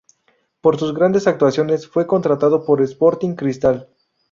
[0.61, 3.87] Por sus grandes actuaciones fue contratado por Sporting Cristal.